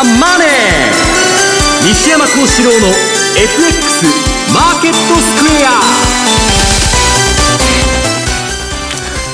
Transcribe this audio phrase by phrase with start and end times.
[0.00, 0.48] ザ・マネー」
[1.86, 4.06] 西山幸四郎の FX
[4.52, 5.70] マーケットスクエア。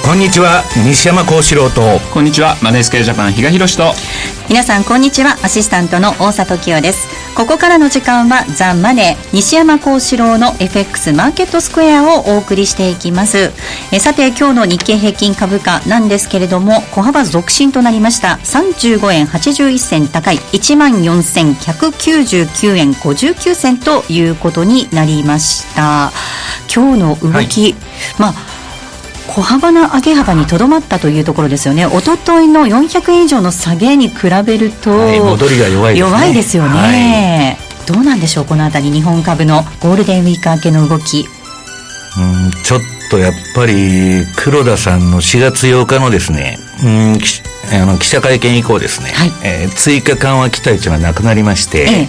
[0.03, 2.01] こんにちは西山幸四郎と。
[2.13, 3.95] こんにちはマネースクエアジャパン比嘉宏と。
[4.49, 7.07] 皆さんこんにちはアシスタントの大里清です
[7.37, 13.53] ここからの時間はザ・マネー西山幸四郎の FX マーケットスクエアをお送りしていきます。
[13.93, 18.39] えさて今日の日経平均株価なんですけれども小幅続伸となりました。
[18.43, 20.39] 35円81銭高い。
[20.39, 26.13] 1万4199円59銭ということになりました。
[26.75, 27.75] 今日の動き、はい、
[28.19, 28.56] まあ
[29.29, 41.27] 小幅な上げ幅にとどまったというところですよね、おとといの400円以上の下げに比べると、はい、戻りが弱いです、ね、弱いですよね、はい、どうなんでしょう、このあたり、日本株のゴールデンウィーク明けの動き。
[42.19, 42.81] うんちょっ
[43.11, 47.19] とやっぱり黒田さんの4月8日のですね、うん
[47.73, 52.09] あの記者会見以降ですね、はい、えー、追加緩和期待値がなくなりまして、ええ、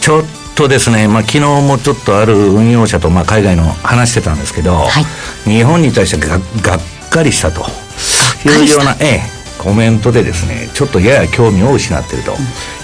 [0.00, 0.24] ちょっ
[0.60, 5.04] とですね、まあ、昨日もちょっとある運用者と、まあ、海外の話してたんですけど、はい、
[5.50, 7.64] 日本に対してががっかりしたと。
[8.42, 9.22] いうような、ええ、
[9.58, 12.34] コメントでですねちょっとやや興味を失っているとい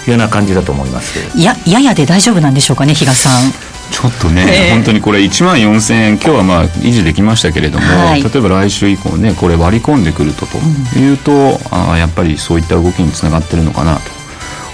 [0.07, 3.51] うような感じだと思います、やややで大丈夫なんでしょうかね比嘉さん。
[3.91, 10.57] ちょっとね、えー、本当にこれ1万4000円今日はまあ維持できましたけれども、はい、例えば来週以降ねこれ割り込んでくるとと
[10.99, 14.01] いうと、うん、あやっぱりそういった動きにつながってるのかなと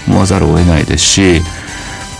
[0.08, 1.42] 思わざるを得ないですし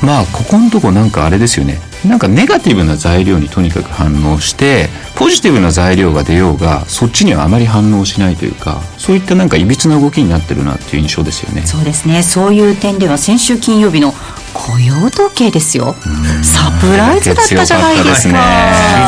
[0.05, 1.79] まあここのとこなんかあれですよね。
[2.05, 11.63] なんかネガティブな材料にとにかく反応してポジティブな材料が出ようがそっちにはあまり反応しないというかそういったなんかいびつな動きになってるなっていう印象ですよね。
[11.63, 12.23] そうですね。
[12.23, 14.13] そういう点では先週金曜日の
[14.53, 15.95] 雇用統計ですよ。
[16.43, 18.39] サプライズだったじゃないですか、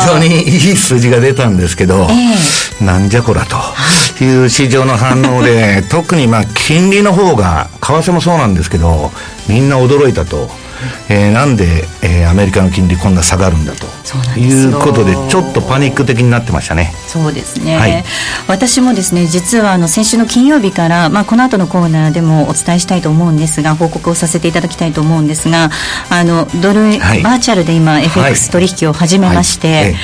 [0.00, 3.56] 非常にいい数字が出たんですけど、えー、なんじゃこらと
[4.24, 9.13] いう市場の反応で 特にまあ金利の方が為替もそうなんですけど
[9.48, 10.51] みんな驚いたと。
[11.09, 13.87] えー、なんで、えー、アメリカの金利こんな下がるんだと
[14.39, 16.92] いうことでちょっとパニック的になってましたね。
[17.07, 18.05] そうですね、はい、
[18.48, 25.70] 私もですね実はあの先週の金曜日から、まあ、この後のコーナーでもお伝えしたいと思うんですが報告をさせていただきたいと思うんですが
[26.11, 29.95] あのドル、はい、バーチャルで今 FX 取引を始めまして、はい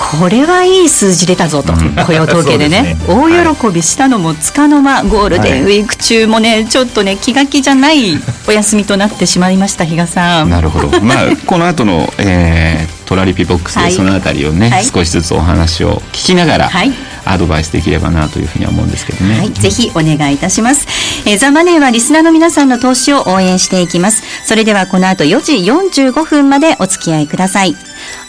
[0.00, 1.74] これはいい数字出たぞと、
[2.06, 2.82] 雇用統計でね。
[2.82, 8.18] ね、大喜びしたのもつかの間、ゴールデンウィーク中もね、ちょっとね、気が気じゃない
[8.48, 10.50] お休みとなってしまいました、比嘉さん。
[10.50, 16.92] なるほど、 まあ、この後の、えー、トラリピボックスでそのあたりをね、はい、少しずつお話を聞きながら、はい、
[17.24, 20.86] アドバイスできればなというふうには思うんですけどね、はい、ぜひお願いいたします、
[21.26, 24.22] えー、ザ・マネーはリスナーの皆さんの投資を応援していきます。
[24.44, 27.76] それではこの後4時45分までお付き合いください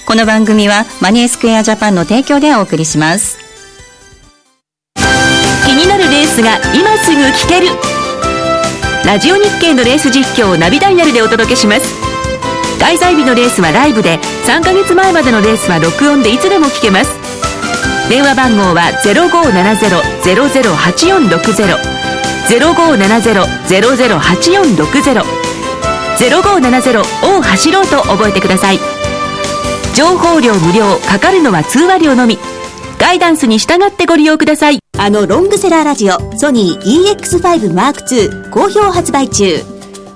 [0.06, 3.38] この番組はマネースクエアジャパンの提供でお送りします。
[5.66, 7.68] 気になるレースが今すぐ聞ける。
[9.06, 11.96] ラジオ日経のレース実況をナビダイヤルでお届けします。
[12.80, 17.12] 開催日のレースはライブで3ヶ月前までのレースは録音でいつでも聞けます。
[18.10, 21.78] 電話番号は0570-008460
[22.50, 25.24] 0570-008460
[26.18, 28.80] 0570を走ろうと覚えてください。
[29.94, 32.38] 情報量無料かかるのは通話料のみ。
[32.98, 34.80] ガイダンスに従ってご利用ください。
[34.98, 39.60] あのロングセラーラジオソニー EX5M2 好評発売中。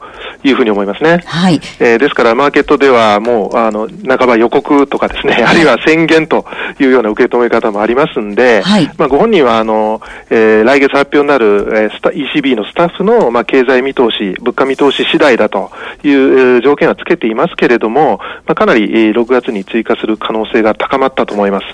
[0.44, 1.21] いうふうに思いますね。
[1.25, 1.59] はい。
[1.79, 6.45] えー、ですから、マーケットではもう、あの、半ば予告とかですね、あるいは宣言と
[6.79, 15.71] いうような受け止め方もありますんで、はい、まあ、ご本人は、あの、えー、来月発表になる、えー、スタ ECB のスタッフの、まあ、経済見通し、物価見通し次第だと
[16.03, 21.65] いう、条件はつけていますけれども、まあ、かなり、えー、6月に追加する可能性が高まったと思います。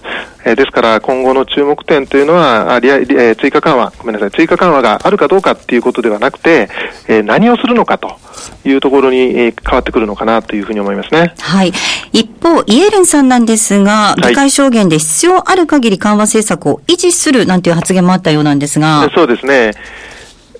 [0.45, 6.69] えー、ですから、今後の注目点というのは、あえー、追加緩和、ごめんなさい、追加緩和があるかどうかっていうことではなくて、
[7.07, 8.17] えー、何をするのかと。
[8.65, 11.33] いうところに、えー、変わってくるのかなというふうに思いますね。
[11.39, 11.71] はい。
[12.11, 19.09] 一方、イエレンさんなんですが、議会証言で必要ある限り緩和政策を維持するなんていう発言もあったようなんですが。
[19.13, 19.71] そうですね。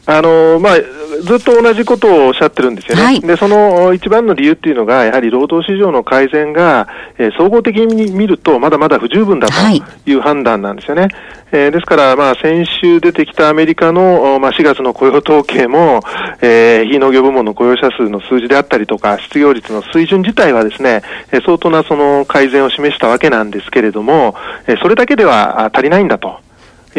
[0.06, 0.76] あのまあ、
[1.22, 9.54] ずっと同じことをおっしゃってるんですよね、はい、でその一番の理由っていうのが、やはり労働市場の改善が、えー、総合的に見ると、まだまだ不十分だと
[10.06, 11.04] いう判断なんですよね。
[11.04, 11.12] はい、
[11.54, 16.02] えー、ですから、まあ、先週出てきたアメリカの、まあ、4月の雇用統計も、
[16.42, 21.02] えー、非農業部門の雇用者数の数字であったりとか、失業率の水準自体はですね、
[21.32, 24.36] え相当なその改善を示したわけなんですけれども、
[24.68, 26.40] えそれだけでは足りないんだと。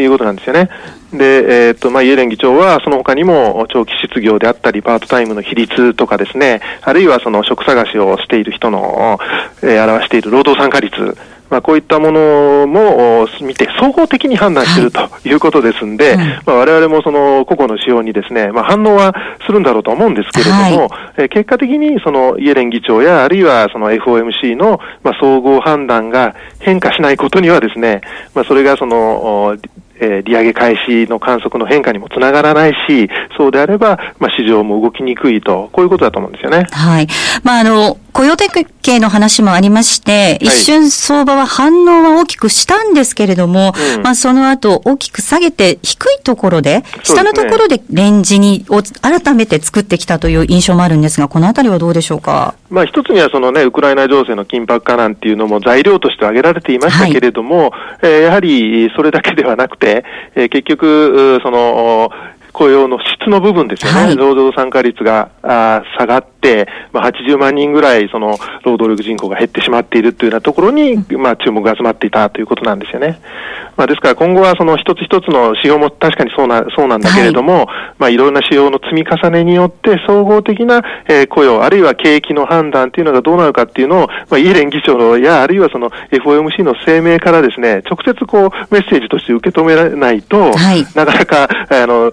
[0.01, 0.69] いうことなんですよね。
[1.13, 9.19] で、えー、っと、まあ、イエレン議長は、その他にも、長期失業であったり、パートタイムの比率とかですね、あるいはその職探しをしている人の、
[9.63, 11.17] えー、表している労働参加率、
[11.51, 15.33] まあ、こういったものも見て、総合的に判断しているとい。
[15.35, 19.15] うことですんで、はい、まあ、我々もその個々の仕様にですね、まあ、反応は
[19.47, 28.01] するんだろうと思うんですけれども、はい、え結果的にそのイエレン議長や、あるいはその FOMC の、まあ、総合判断が変化しないことにはですね、
[28.35, 29.57] まあ、それがその、
[30.05, 36.67] えー、利上げ開始の観測の変化にもつながらないし、そうであれば、まあ、市場も動きにくいと、こういうことだと思うんですよね。
[36.71, 37.07] はい。
[37.43, 38.49] まあ、あの、雇用統
[38.81, 52.55] 計の話もありまして、一瞬相場は反応は大きくしたんですけれども、はい、まあ、その後大きく下げて、低いところで、下のところでレンジに、を改めて作ってきたという印象もあるんですが、このあたりはどうでしょうか？
[52.71, 57.71] まあ、一つにはそのね、ウクライナ情勢の緊迫化なんていうのも材料として挙げられていましたけれども、はい、
[58.03, 60.05] えー、やはりそれだけではなくて、
[60.37, 62.11] えー、結局、その、
[62.55, 73.21] 雇用の質の部分ですよね、はい、労働参加率があ下がって、まあ、80万人ぐらいその労働力人口が減ってしまっているというようなところに、まあ、注目が集まっていたということなんですよね。
[73.77, 77.67] まあ、ですから今後はその一つ一つの指標も確かにそうなそうなんだけれども、はい、
[77.99, 92.13] まあ、いろんな指標の積み重ねによって総合的な、えー、雇用、あるいは景気の判断というのがどうなるかっていうのを、まあ、イエレン議長のや、あるいはその FOMC の声明からですね、直接こうメッセージとして受け止められないと、はい、なかなか、あの、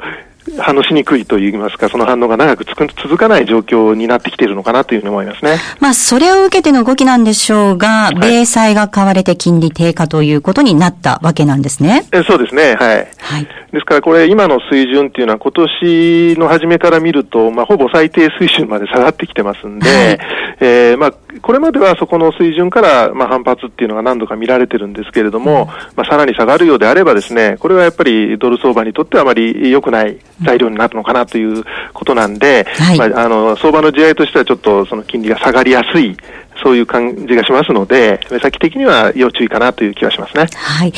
[0.60, 5.58] 反応しにくいといいますか、その反応が長く続かない状況になってきているのかなというふうに思いますね。
[5.80, 12.06] まあ、それを受けての動きなんでしょうが、はい、米債が買われて金利低下ということになったわけなんですね。
[12.12, 13.08] えそうですね、はい。
[13.20, 20.20] はい、ですから、これ、今の水準っていうのは、今年の初めから見ると、まあ、ほぼ最低水準まで下がってきてますんで、はい、
[20.60, 36.18] えー、まあ、これまではそこの水準から、まあ、反発っていうのが何度か見られてるんですけれども、うん、まあ、さらに下がるようであればですね、これはやっぱりドル相場にとってはあまり良くない材料になるのかなということなんで、はい、まあ、あの相場の地合いとしてはちょっとその金利が下がりやすい、
[36.64, 40.48] そういう感じがしますので、目先的には要注意かなという気がしますね。
[40.56, 40.94] はい。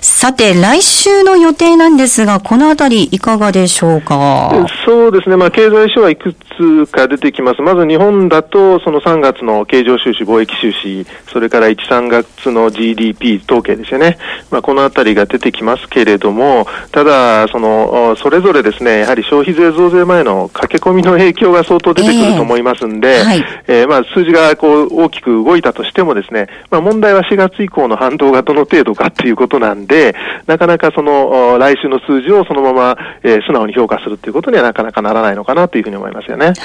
[0.00, 4.66] さて、来週の予定なんですが、このあたりいかがでしょうか？
[4.84, 7.62] そうですね、まあ、経済書はいくつか出てきます。
[7.62, 14.18] まず日本だと、その3月の経常収支、貿易収支、それから1、3月の GDP 統計ですよね。
[14.50, 30.14] まあ、このあたりが出てきますけれども、ただ、その、それぞれですね、やはり消費税増税前の駆け込みの影響が相当出てくると思いますんで、えーはい、えー、まあ、数字がこう大きく動いたとしてもですね、まあ、問題は4月以降の反動がどの程度かっていうことなんで、
[30.46, 36.46] なかなかその、来週の数字をそのまま、えー、素直に評価するということにはなかなかならないのかなというふうに思いますよね。
[36.46, 36.56] はい、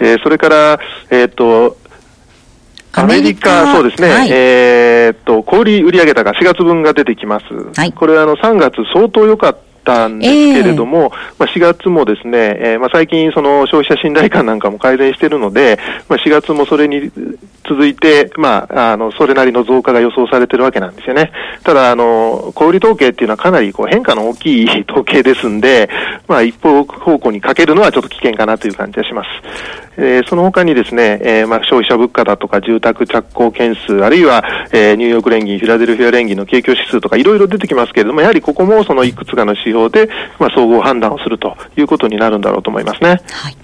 [0.00, 0.80] えー、それから、
[1.10, 1.76] えっ、と、
[2.92, 7.44] アメリカ、そうですね、はい、えっと、小売売上高4月分が出てきます。
[7.76, 17.10] はい、これあの3月相当良かったったんですけれども、えー、まあ、4月もですね、えー、まあ、最近その消費者信頼感なんかも改善しているので、まあ、4月もそれに
[17.70, 21.30] 続いて、まあ、あの、それなりの増加が予想されてるわけなんですよね。
[21.62, 25.88] ただ、あの、小売統計っていうのはかなりこう変化の大きい 統計ですんで、
[26.26, 29.28] まあ、一方方向にかけるのはちょっと危険かなという感じがします。
[29.96, 40.10] えー、その他にですね、えー、まあ、消費者物価だとか住宅着工件数、あるいは、えー、ニューヨーク連銀、フィラデルフィア連銀の景況指数とかいろいろ出てきますけれども、やはりここもそのいくつかの指標で、
[40.40, 43.20] まあ、総合判断をするということになるんだろうと思いますね。
[43.30, 43.56] はい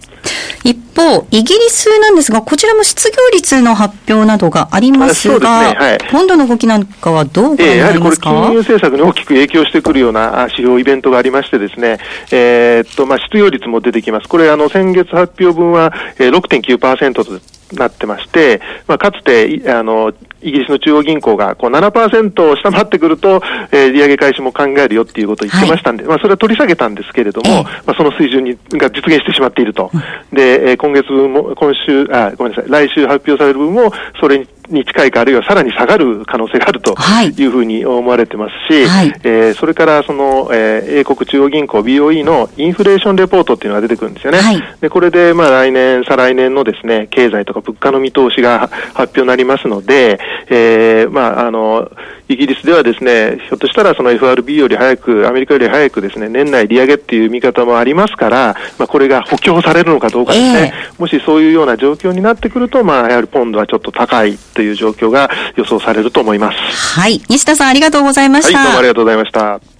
[0.67, 11.99] 一方、イギリスなんですが、こちらも失業率の発表などがありますが、ねはい、ポンドの動きなんかはどうご覧になりますか、えー、やはりこれ、金融政策に大きく影響してくるような指標、イベントがありましてですね、
[12.33, 14.29] えー、っと、まあ、失業率も出てきます。
[14.29, 17.41] これ、あの、先月発表分は、えー、6.9%と
[17.73, 23.43] なってまして、まあ、かつて、あの、イギリスの中央銀行がこう7%を下回ってくると、
[23.73, 29.91] えー、利上げ開始も考えるよっていうことを言ってましたんで、はい、まあ、それは取り下げたたんですけれども、えー、まあ、その水準にが実現してしまっていると。
[30.33, 37.47] で、えー、今月分も、今週、あ、ごめんなさい、来週発表される分も、それにに近いか、あるいはさらに下がる可能性があるとい。
[37.47, 44.39] うふうに思われてますし、はい、えー、それからその、えー、英国中央銀行 BOE のインフレーションレポートっていうのが出てくるんですよね。
[44.39, 50.19] はい、でこれで、まあ、来年、再来年のですね、経済とか物価の見通しが発表になりますので、
[50.49, 51.91] えー、まあ、あの、
[52.29, 66.99] イギリスではですね、ひょっとしたらその FRB より早く、アメリカより早くですね、年内利上げっていう見方もありますから、まあ、これが補強されるのかどうかですね、えー、もしそういうような状況になってくると、まあ、やはりポンドはちょっと高いという状況が予想されると思います。
[66.99, 67.21] はい。
[67.29, 68.59] 西田さんありがとうございました。
[68.59, 69.76] はい、どうもありがとうございました。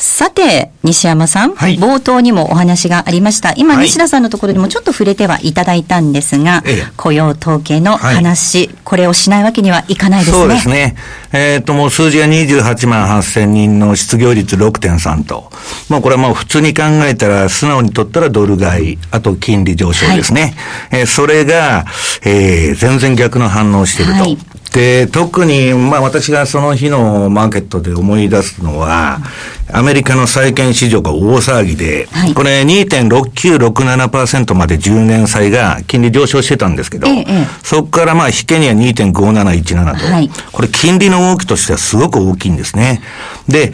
[0.00, 3.52] さて、西山さん、はい、冒頭にもお話がありました。
[3.52, 10.38] 今、はい、西田さんのところでもちょっと触れてはいただいたんですが、ええ、雇用統計の話、はい、これをしないわけにはいかないですね。
[10.38, 10.96] そうですね。
[11.34, 15.50] えっ、ー、と、もう数字が28万8000人の失業率6.3と。
[15.90, 20.54] まあこれはもう普通に考えたら、素直にとったらドル買い、あと金利上昇ですね。
[20.90, 21.84] はい、えー、それが、
[22.24, 24.49] えー、全然逆の反応していると。
[24.72, 29.18] で、特に、まあ私がその日のマーケットで思い出すのは、
[29.72, 43.02] アメリカの債券市場が大騒ぎで、はい、これ2.6967%まで10年債が金利上昇してたんですけど、ええ、そこからまあ引けには2.5717と、はい、これ金利の動きとしてはすごく大きいんですね。
[43.48, 43.72] で、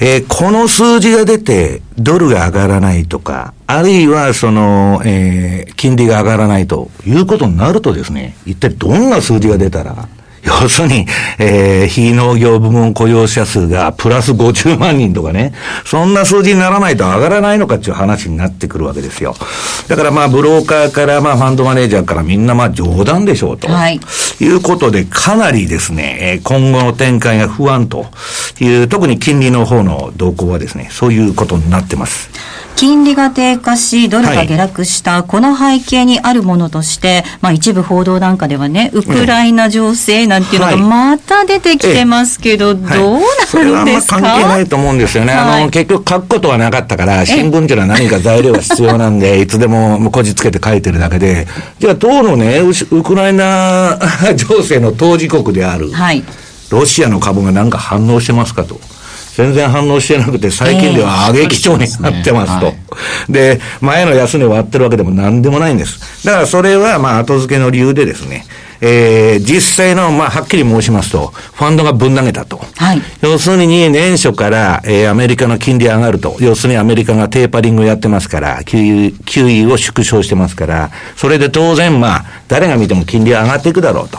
[0.00, 10.08] えー、この数字が出て、ドルが上がらないとか、あるいはその、えー、金利が上がらないということになるとですね、一体どんな数字が出たら、
[10.48, 11.06] 要するに、
[11.38, 15.52] えー、非農業部門雇用者数がプラス50万人とかね、
[15.84, 19.34] そんな数字にならないと上がらないのかっていう話になってくるわけですよ。
[19.88, 23.68] だからまあ、ブローカーからまあ、ファンドマネージャーからみんなまあ、冗談でしょうと。
[23.68, 24.00] はい。
[24.40, 28.06] いうことで、かなりですね、今後の展開が不安と
[28.60, 32.30] いう、特に金利の方の動向はですね、そういうことになってます。
[32.78, 42.84] 金利が低下し、ドルが下落した、はい、この背景にあるものとして、まあ一部報道なんかではね、ウクライナ情勢なんていうのがまた出てきてますけど、どう
[43.64, 45.32] なんですか、関係ないと思うんですよね。
[45.32, 51.48] あの、結局書くことはなかったから、新聞っていうのは何か材料が必要なんで、 いつでもこじつけて書いてるだけで、
[51.80, 52.60] じゃあ当のね、
[52.92, 53.98] ウクライナ
[54.36, 56.22] 情勢の当事国である、はい、
[56.70, 58.80] ロシアの株が何か反応してますかと。
[59.38, 62.72] 全然反応してなくて、最近では上げ基調になってますと。
[63.32, 66.26] で、前の安値を割ってるわけでも何でもないんです。
[66.26, 68.44] だからそれは、まあ、後付けの理由でですね、
[68.80, 72.60] えー、実際の、まあ、はっきり申しますと、ファンドがぶん投げたと。
[72.78, 73.02] はい。
[73.20, 76.36] 要するに、年初から、えー、アメリカの金利上がると。
[76.40, 84.18] 要するにアメリカがテーパリングやってますから、QE、QE を縮小してますから、それで当然、まあ、誰が見ても金利上がっていくだろうと。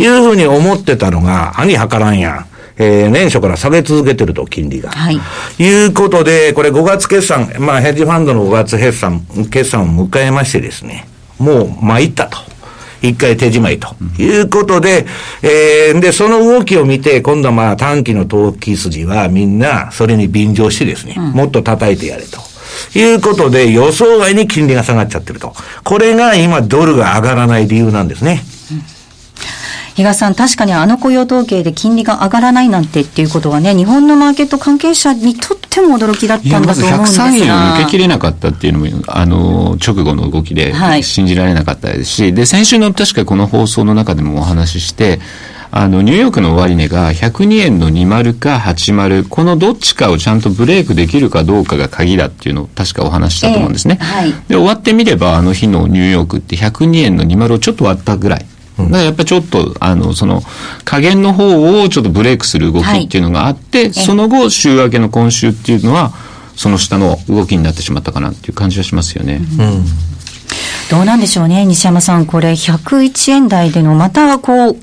[0.00, 2.51] いうふうに思ってたのが、兄計らんやん。
[2.78, 4.90] えー、年初から下げ続けてると、金利が。
[4.90, 5.20] はい。
[5.58, 11.06] いうことで、これ5月決算、まあ、ヘッジファンドの5月決算、決算を迎えましてですね、
[11.38, 12.38] もう参ったと。
[13.02, 15.06] 一回手仕まいということで、
[15.42, 22.38] えー、で、その動きを見て、今度はまあ短期の投機筋はみんなそれに便乗してですね、うん、もっと叩いてやれと。
[22.94, 25.52] いうことで予想外に金利が下がっちゃってると。
[25.84, 28.42] これが今ドルが上がらない理由なんですね。
[29.94, 37.26] 比嘉さん、確かにあの雇用統計で金利が上がらないなんてっていうことはね、日本のマーケット関係者にとっても驚きだったんだと思うんですが。
[37.26, 40.72] 103円を抜けきれなかったっていうのも、あの、直後の動きで
[41.02, 45.20] 信じられなかったですし、はい、で、先週の確かこの放送の中でもお話しして、
[45.74, 53.98] あの、ニューヨークの終値が102円の20か80、このどっちかをちゃんとブレイクできるかどうかが鍵だっていうのを確かお話したと思うんですね。
[53.98, 58.46] えーはい、で、終わってみればあの日のニューヨークって102円の20をちょっと割ったぐらい。
[58.78, 60.42] だからやっぱりちょっと、あの、その、
[60.84, 66.12] 加減の方をちょっとブレイクする動きっていうのがあって、はい、その後、週明けの今週っていうのは、
[66.56, 69.36] その下の動きになってしまったかなっていう感じはしますよね。
[69.58, 69.84] うん、
[70.90, 72.26] どうなんでしょうね、西山さん。
[72.26, 74.76] これ、101円台での、また、こう、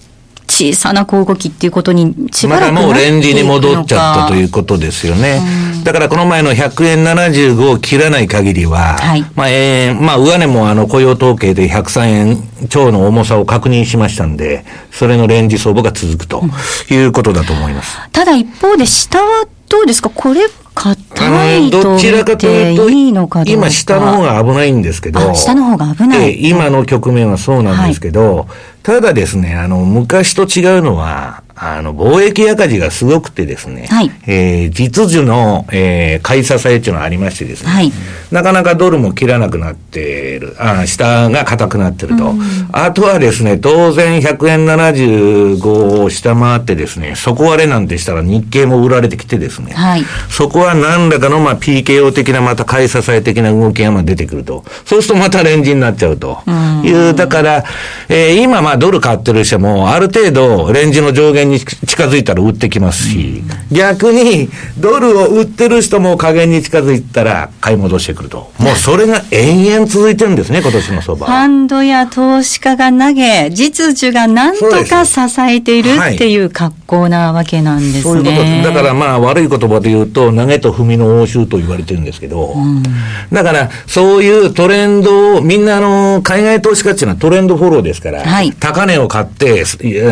[0.49, 5.41] 小さな小動きっていうことにしばらくまだもうレンジに戻っちゃったということですよね。
[5.83, 16.43] だからこの前の100円75を切らない限りは、はい、まあ、えー、まあ、上値もあの雇用統計で103円超の重さを確認しましたんで、それのレンジ相場が続くと
[16.89, 17.97] いうことだと思います。
[18.03, 20.09] うん、ただ一方で下はどうですか？
[20.09, 20.41] これ
[20.73, 26.49] 硬いとどちらかというと、いいのか今下の方が危ないんですけど、下の方が危ない。
[26.49, 28.47] 今の局面はそうなんですけど、はい、
[28.81, 37.91] ただですね、あの、昔と違うのは、あの、貿易赤字がすごくてですね、はい、えー、実需の、えー、買い支えっていうのがありましてですね、はい、
[38.31, 56.41] なかなかドルも切らなくなっている、あ下が硬くなってると、うん、あとはですね、当然100円75を下回ってですね、底割れなんてしたら日経も売られてきてですね、はい、そこは何らかのまあ PKO 的なまた買い支え的な動きがまあ出てくると、そうするとまたレンジになっちゃうと。
[56.85, 57.65] いう、うだから、
[58.07, 68.51] えー、今まあドル買ってる人もある程度レンジの上限に近づいたら売ってきますし、逆にドルを売ってる人も加減に近づいたら買い戻してくると。
[68.59, 71.25] もうそれが延々続いてるんですね、今年の相場。
[71.25, 78.01] ファンドや投資家が投げ、実需が何とか支えているっていう格好なわけなんですね。
[78.01, 78.29] そういうこ
[78.63, 82.83] とだからまあ悪い言葉で言うと、投げと踏みの応酬と言われてるんですけど、うん、
[83.31, 89.65] だからそういうトレンドを、みんなあの、海外投資家っていうのはトレンドフォローですから、はい、高値を買って、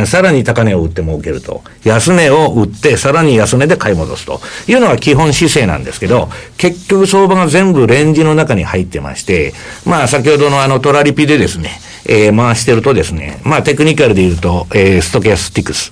[0.06, 1.62] さらに高値を売って儲けると。
[1.84, 9.54] 安値を売って、さらに安値で買い戻すというのが基本姿勢なんですけど、結局相場が全部レンジの中に入ってまして、
[9.86, 15.92] まあ先ほどのあのトラリピでですね、えー、回してるとですね、まあテクニカルで言うと、えー、ストキャスティクス。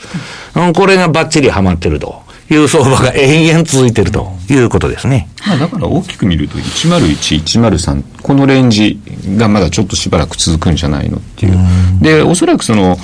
[0.56, 2.24] うん、これがバッチリハマってると。
[2.48, 5.27] いう相場が延々続いているということですね。
[5.48, 9.00] まあ、だから大きく見ると、101、103、このレンジ
[9.36, 11.58] がまだちょっとしばらく続くんじゃないのっていう。
[12.01, 12.98] うで、おそらくその、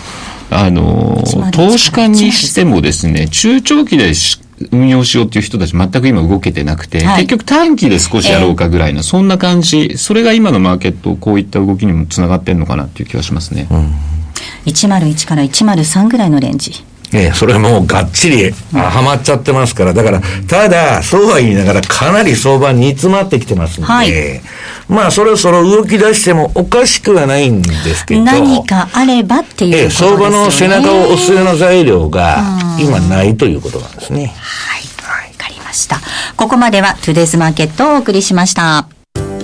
[0.51, 4.12] あの、投資家にしてもですね、中長期で
[4.72, 13.67] 運用しようっていう人たち全く今動けてなくて、はい、結局短期で少しやろうかぐらいの、そんな感じ、それが今のマーケット、こういった動きにもつながってるのかなっていう気がしますね。
[13.72, 13.93] うん、
[14.65, 16.84] 101から103ぐらいのレンジ。
[17.13, 24.41] ええ、それはもうがっちりはまっちゃってますから、だから、ただ、そうは言いながらかなり相場煮詰まってきてますんで、はい、
[24.88, 30.17] まあ、そろそろ動き出してもおかしくはないんですけど、何かあればっていうことですよね。
[30.17, 32.38] 相場の背中を押すような材料が
[32.80, 34.34] 今ないということなんですね。
[34.38, 34.82] はい。
[35.32, 36.00] わかりました。
[36.38, 38.88] ここまではトゥデイズマーケットをお送りしました。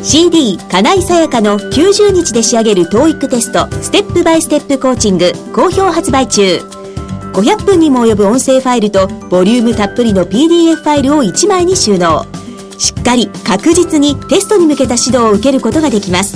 [0.03, 6.59] CD 金井さやかの90日で仕上げる TOEIC テストステップバイステップコーチング好評発売中
[7.37, 12.25] 500分にも及ぶ音声ファイルとボリュームたっぷりの PDF ファイルを1枚に収納。
[12.79, 16.35] しっかり確実にテストに向けた指導を受けることができます。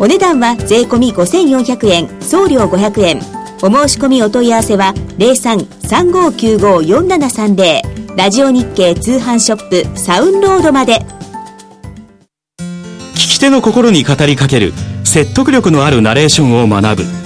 [0.00, 3.20] お値段は税込5400円送料500円。
[3.62, 11.04] お申し込みお問い合わせは0335954730ラジオ日経通販ショップサウンロードまで。
[13.12, 14.72] 聞き手の心に語りかける
[15.04, 17.23] 説得力のあるナレーションを学ぶ。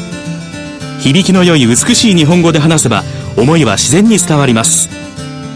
[1.00, 3.04] 響きの良い美しい日本語で話せば
[3.36, 4.88] 思いは自然に伝わります。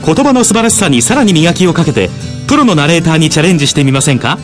[0.04, 2.10] 言葉の素晴らしさにさらに磨きをかけて
[2.48, 4.38] プロのナレーターにチャレンジしてみませんか？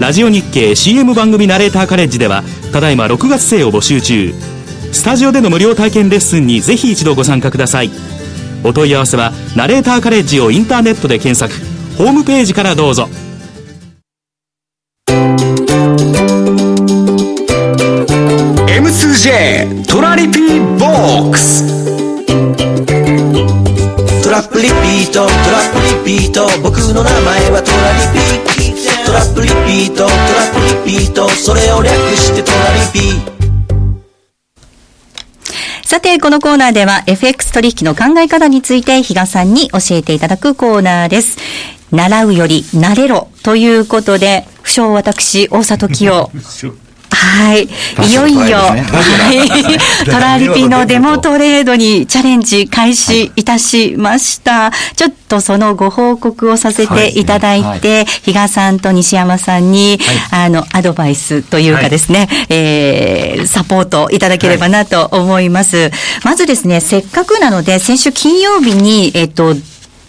[0.00, 4.32] ラジオ日経 CM 番組ナレーターカレッジではただいま6月生を募集中。
[4.92, 7.90] スタジオでの無料体験レッスンにぜひ一度ご参加ください。
[8.64, 11.54] お問い合わせはナレーターカレッジをインターネットで検索。
[11.96, 13.08] ホームページからどうぞ。
[20.18, 21.62] リピーボックス
[24.20, 25.78] トラップリピートトラップ
[26.10, 28.66] リピート僕の名前はトラリピ
[29.06, 30.54] トラップリピートトラッ
[30.84, 33.38] プリピートそれを略してトラリピ
[35.84, 41.38] さて、このコーナーでは FX 取引の考え方について比嘉さんに教えていただくコーナーです。
[41.92, 46.30] 習うより慣れろということで、不肖私、大里清。
[47.18, 47.68] はい。
[48.08, 48.76] いよいよ、は
[49.32, 50.04] い。
[50.06, 54.72] トラリピのデモトレードにチャレンジ開始いたしました。
[54.94, 59.98] ちょっとそのご報告をさせていただいて、比嘉さんと西山さんに、
[60.30, 65.90] あの、アドバイスというかですね、えー、サポートいただければなと思います。
[66.24, 69.56] まずですね、せっかくなので、先週金曜日に、えっと、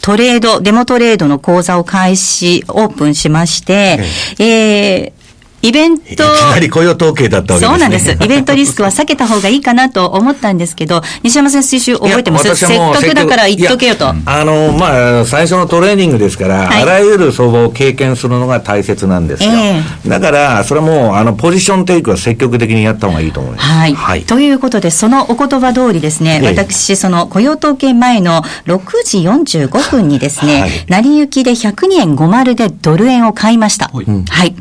[0.01, 3.99] トレード、デモトレードの講座を開始、オープンしまして、
[4.39, 5.18] えー
[5.61, 6.03] イベント。
[6.05, 7.71] いきなり雇用統計だったわけですね。
[7.71, 8.11] そうなんです。
[8.23, 12.55] イベントリスクは避けた方がいいかなと思ったんですけど、西山先生、覚えてます？
[12.55, 14.09] せっかくだから言っとけよと。
[14.09, 19.51] あの、まあ、最初のトレーニングですから、はい、あらゆる相場を経験するのが大切なんですよ。
[19.51, 23.67] えー、だから、それはもう、あの、ポジションテイクは積極的にやった方がいいと思います。
[23.67, 23.93] はい。
[23.93, 33.89] はい、ということで、そのお言葉通りですね、私、その雇用統計前の6時45分にですね、はい、成り行きで102円50でドル円を買いました。
[33.93, 34.05] はい。
[34.05, 34.55] はい、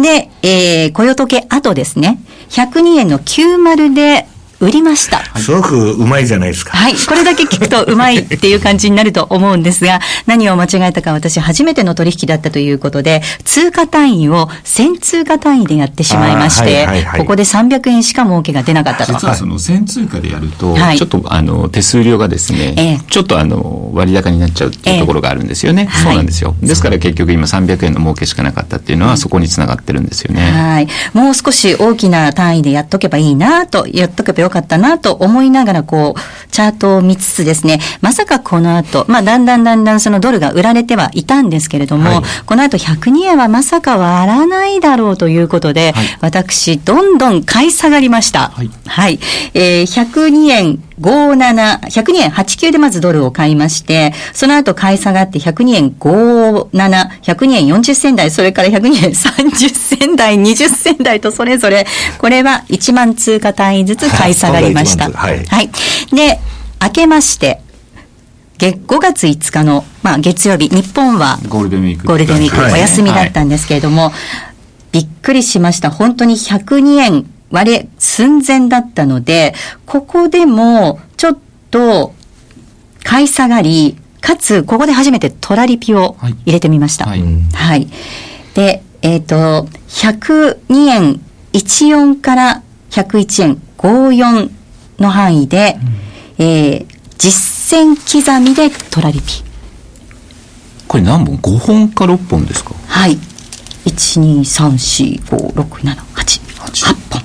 [0.00, 3.58] で、えー、雇用時計後ですね、102円の90
[3.94, 4.26] で
[4.60, 5.24] 売りました。
[5.38, 6.76] すごくうまいじゃないですか。
[6.76, 6.94] はい。
[6.94, 19.12] これだけ聞くとうまいっていう感じになると思うんですが、 何を間違えたか私初めての取引だったということで、通貨単位を1000通貨単位でやってしまいまして、はいはいはい、ここで300円しか儲けが出なかったと。
[19.14, 25.88] 実はその1000通貨でやると、はい、ちょっとあの手数料がですね、えー、ちょっとあの割高になっちゃうっていうところがあるんですよね。
[25.90, 26.54] えー、そうなんですよ。
[26.60, 30.42] ですから結局今300円の儲けしかなかったっていうのはそこにつながってるんですよね。
[30.42, 30.88] はい。
[31.14, 48.48] もう少し大きな単位でやっとけばいいなと、やっとけばよかったなと思思いながらこう、チャートを見つつですね、まさかこの後、まあ、だんだんだんだんそのドルが売られてはいたんですけれども、はい、この後102円はまさか割らないだろうということで、はい、私、どんどん買い下がりました。
[48.50, 48.70] はい。
[48.86, 49.20] はい、
[49.54, 61.86] えー、102円57、102円89でまずドルを買いまして、その後買い下がって102円57、102円40銭台、それから102円30銭台、20銭台とそれぞれ、
[62.18, 65.10] これは1万通貨単位ずつ買い下がりました。
[65.10, 65.44] はい。
[65.44, 65.70] はい。
[66.14, 66.38] で、
[66.82, 67.60] 明けまして、
[68.58, 72.06] 5月5日の、まあ、月曜日、日本はゴールデンウィーク。
[72.06, 74.12] ゴールデンウィーク、お休みだったんですけれども、はい、
[74.92, 75.90] びっくりしました。
[75.90, 79.54] 本当に102円割れ寸前だったので、
[79.86, 81.38] ここでもちょっ
[81.70, 82.14] と
[83.02, 87.06] 買い下がり、かつ、ここで初めてトラリピを入れてみました。
[87.06, 87.22] はい。
[87.54, 87.88] はい、
[88.54, 91.20] で、えっ、ー、と、102円
[91.52, 94.50] 14から101円54
[94.98, 95.78] の範囲で、
[96.38, 99.42] うん、えー、実践刻みでトラリピ。
[100.86, 102.74] これ何本 ?5 本か6本ですか？
[102.86, 103.16] はい。
[103.86, 107.22] 1、2、3、4、5、6、7、8、8本。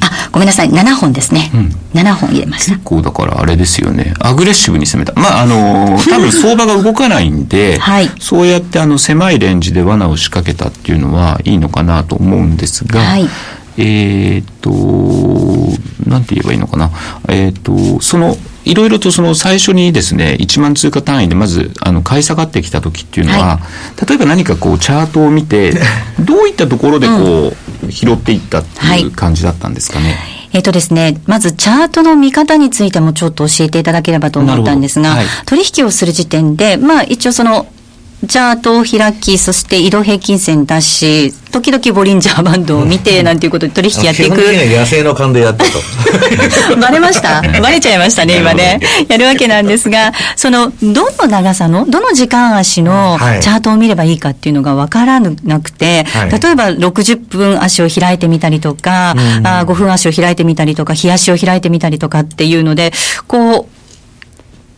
[0.00, 0.70] あごめんなさい。
[0.70, 2.72] 7本ですね、うん、7本入れました。
[2.72, 4.14] 結構だからあれですよね。
[4.20, 5.12] アグレッシブに攻めた。
[5.14, 13.28] まああの 多分相場が動かないんで、はい、そうやってあの狭いレンジで罠を仕掛けたっていうのはいいのかなと思うんですが、はい、
[13.76, 14.70] えっ、と
[16.06, 16.90] なんて言えばいいのかな。
[17.28, 23.60] えっ、ー、とそのいろいろとその最初にですね、1万通貨単位でまず、あの、買い下がってきた時っていうのは、は
[24.02, 25.74] い、例えば何かこう、チャートを見て、
[26.20, 30.06] どういったところでこう、うん、拾っていったっていう感じだったんですかね。
[30.06, 30.16] はい。
[30.54, 37.66] えっ、とですね、まずチャートの見方についてもちょっと教えていただければと思ったんですが、はい、取引をする時点で、まあ一応その
[38.28, 44.36] チャートを開き、そして移動平均線出し、時々ボリンジャーバンドを見て、なんていうことで取引やっていく。
[44.36, 46.76] 基本的には野生の勘でやったと。
[46.80, 47.42] バレました？
[47.60, 48.80] バレちゃいましたね、今ね。
[49.08, 62.92] やるわけなんですが、その、どの長さの、どの時間足のチャートを見ればいいかっていうのがわからなくて、はい、例えば60分足を開いてみたりとか、うん、あ5分足を開いてみたりとか、日足を開いてみたりとかっていうので、
[63.26, 63.73] こう、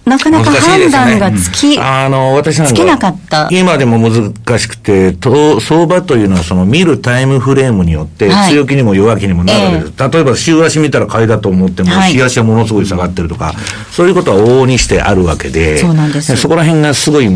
[0.06, 3.48] なかなか判断がつき、ねうん、あの、私なんか、なかった。
[3.50, 10.00] 今でも難しくて、と相場というのはその見るタイムフレームによって、強気にも弱気にもなるわけです。
[10.00, 13.52] はい、例えば、週足見たら買いだと思っても、はい、日足はものすごい下がってるとか、
[13.90, 16.36] そういうことは往々にしてあるわけで、そうなんです。
[16.36, 17.28] そこら辺がすごい、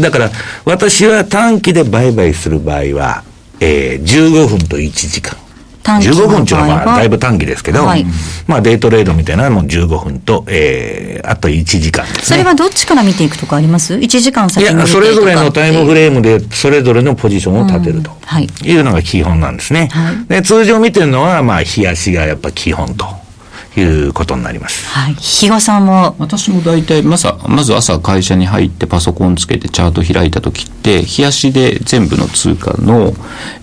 [0.00, 0.30] だから、
[0.64, 3.22] 私は短期で売買する場合は、
[3.60, 5.36] えー、15分と1時間。
[5.96, 8.04] 15分っていうのはまあだいぶ短期ですけど、はい、
[8.46, 12.22] まあデイトレードみたいなのも15分と、えー、あと1時間ですね。
[12.24, 18.10] それはどっちから見ていくとかあります ?1 時間先にいや、それぞれのタイムフレームでそれぞれのポジションを立てると
[18.64, 19.88] いうのが基本なんですね。
[19.92, 23.06] はい、で通常見てるのは、まあ、日足がやっぱ基本と。
[23.80, 24.86] いうことになります。
[24.88, 25.14] はい。
[25.14, 26.16] 比嘉さんも。
[26.18, 33.12] 私も大体、まず、まず朝会社に入ってパソコンつけてチャート開いた時って、日足で全部の通貨の、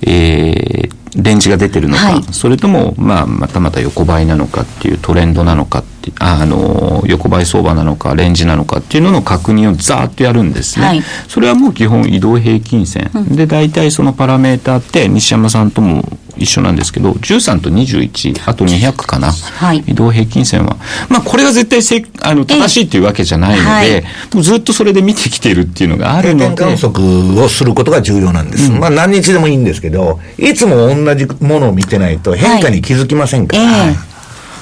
[0.01, 16.03] えー、レンジが出てるのか、はい、それとも、まあ、またまた横ばいなのかっていうトレンドなのかってあ、あの横ばい相場なのかレンジなのかっていうのの確認をざーっとやるんですね、はい、それはもう基本移動平均線、うん、で大体そのパラメーターって西山さんとも
[16.37, 20.77] 一緒なんですけど13と21あと200かな、はい、移動平均線は。
[21.09, 23.85] まあこれが絶対せあの正しいっていうわけじゃないので、は
[24.39, 26.55] い、ずっとそれで見てきてるっていうのがあるので。
[26.55, 27.03] 観測
[27.39, 33.91] をすることが重要なんです、うん、まあ何日でもいいんですけどいつも同じものを見てないと変化に気づきませんから、はいえ。
[33.93, 34.14] ー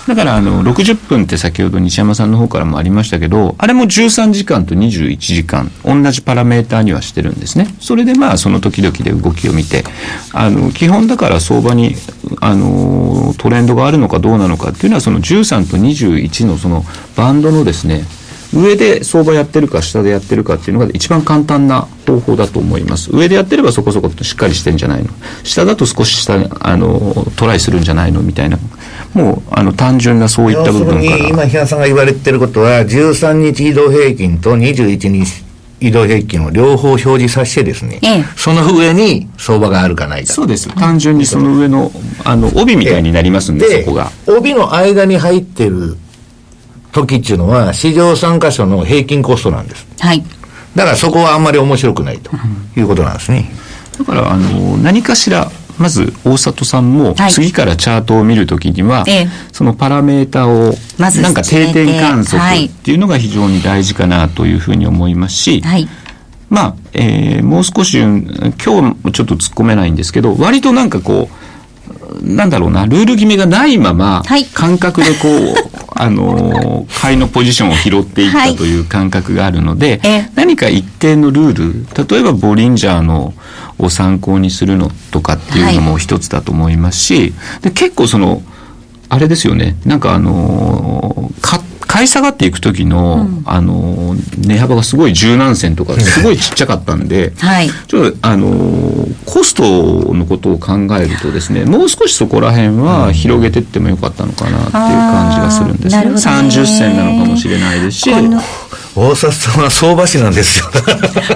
[0.08, 7.68] だからあの60分って先ほど西山さんの方からもありましたけどあれも13時間と21時間同じパラメーターにはしてるんですね。
[7.80, 9.84] それでまあその時々で動きを見て
[10.34, 11.96] あの基本だから相場に
[12.42, 16.84] あのトレンドがあるのかどうなのかっていうのはその13と21のその
[17.16, 18.04] バンドのですね
[18.54, 23.10] 上で相場やってるか下でやってるかっていうのが一番簡単な方法だと思います。
[23.12, 25.10] 上でやってればそこそことしっかりしてんじゃないの。
[25.44, 28.58] 下だと少し下あのトライするんじゃないのみたいな。
[29.14, 31.18] もうあの単純なそういった部分から。
[31.18, 35.44] 今日野さんが言われてることは13日移動平均と21日
[35.84, 40.34] 移動平均を両方表示させてですね、ええ、その上に相場があるかないか。
[40.34, 40.74] そうです。
[40.76, 41.92] 単純にその上の
[42.24, 44.10] あの帯みたいになりますんで、そこが。
[44.26, 45.98] 帯の間に入ってる
[46.94, 49.86] 時っていうのは、市場参加者の平均コストなんです。
[50.00, 50.24] はい。
[50.76, 52.32] だからそこはあんまり面白くないと
[52.78, 53.52] いうことなんですね。
[53.98, 65.88] だから、あの、何かしら、まず大里さんも次からチャートを見るときには、はい、そのパラメータをなんか定点観測っていうのが非常に大事かなというふうに思いますし、はい、
[66.50, 71.43] まあ、えー、もう少し今日ちょっと突っ込めないんですけど割となんかこう
[72.22, 75.56] なんだろうな、ルール決めがないまま、感覚でこう、
[75.96, 83.34] あの、買いのポジションを拾っていったという感覚があるので、はい、何か一定のルール、例えばボリンジャーの
[83.80, 88.42] を参考にするのとかっていうのも一つだと思いますし、で結構その、
[89.10, 91.63] あれですよね、なんかあの、買っ買
[92.04, 106.06] い下がっていく時の、うん、あの値幅がすごい十何銭とかすごいちっちゃかったんで、はい、ちょっとあのコストのことを考えるとですねもう少しそこら辺は広げてってもよかったのかなっていう感じがするんですね。
[106.06, 108.12] ね30銭なのかもしれないですし。
[108.96, 110.66] 大札さんは相場師なんですよ。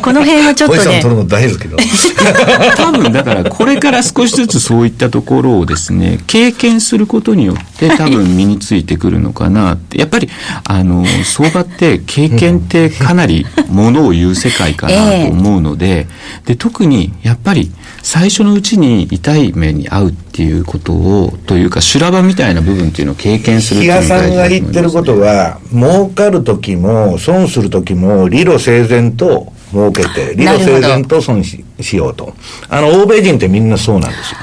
[0.02, 1.02] この辺はちょっとね。
[1.02, 1.78] 取るの大ですけど。
[2.78, 10.00] 多分だからこれから少しずつそういったところをですね、経験することによって多分身についてくるのかなって。
[10.00, 10.30] やっぱり、
[10.66, 16.08] あの、相場って経験ってかなりものを言う世界かなと思うので、
[16.46, 17.72] で、特にやっぱり
[18.04, 24.50] 最初のうちに痛い目に遭うっていうことを、というか修羅場みたいな部分っていうのを経験するっていうのが大事だと思います、ね。
[24.50, 32.34] さんが言ってることは、儲かる時も損する時も理路整然と儲けて、理路整然と損ししようと。
[32.70, 34.38] あの、欧米人ってみんなそうなんですよ。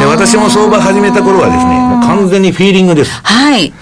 [0.00, 3.10] で、私も相場始めた頃はですね、もう完全にフィーリングです。
[3.22, 3.72] はい。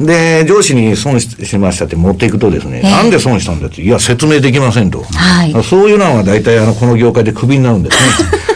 [0.00, 5.02] で、上司に損しましたって持っていくとですね、えー、なんで損したんだって、いや、説明できませんと。
[5.02, 5.64] はい。
[5.64, 8.51] そういうのは大体あの、この業界でクビになるんですね。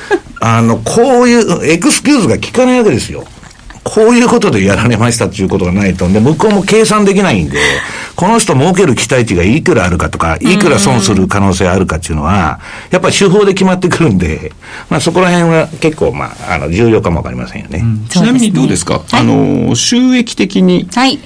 [0.48, 3.24] あの、こういうエクスキューズが効かないわけですよ。
[3.82, 6.08] こういうことでやられましたっていうことがないと。
[6.08, 7.58] で、向こうも計算できないんで、
[8.16, 14.52] この人儲ける期待値がいくらあるかとか、いくら損する可能性あるかっていうのは、やっぱり手法で決まってくるんで、
[14.90, 17.80] まあそこら辺は結構、まあ、あの、重要かもわかりませんよね。
[17.82, 20.88] うん、ちなみにどうですか、あの、収益的に。
[20.92, 21.20] はい。